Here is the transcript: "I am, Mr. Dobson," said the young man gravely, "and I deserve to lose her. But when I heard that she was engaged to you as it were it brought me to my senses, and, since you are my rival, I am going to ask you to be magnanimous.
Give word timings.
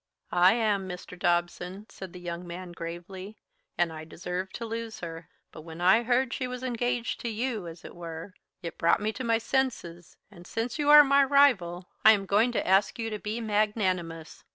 "I 0.33 0.53
am, 0.55 0.89
Mr. 0.89 1.13
Dobson," 1.15 1.85
said 1.89 2.11
the 2.11 2.19
young 2.19 2.47
man 2.47 2.71
gravely, 2.71 3.37
"and 3.77 3.93
I 3.93 4.03
deserve 4.03 4.51
to 4.53 4.65
lose 4.65 5.01
her. 5.01 5.29
But 5.51 5.61
when 5.61 5.79
I 5.79 6.01
heard 6.01 6.29
that 6.29 6.33
she 6.33 6.47
was 6.47 6.63
engaged 6.63 7.19
to 7.19 7.29
you 7.29 7.67
as 7.67 7.85
it 7.85 7.93
were 7.95 8.33
it 8.63 8.79
brought 8.79 8.99
me 8.99 9.13
to 9.13 9.23
my 9.23 9.37
senses, 9.37 10.17
and, 10.31 10.47
since 10.47 10.79
you 10.79 10.89
are 10.89 11.03
my 11.03 11.23
rival, 11.23 11.87
I 12.03 12.13
am 12.13 12.25
going 12.25 12.51
to 12.53 12.67
ask 12.67 12.97
you 12.97 13.11
to 13.11 13.19
be 13.19 13.39
magnanimous. 13.41 14.43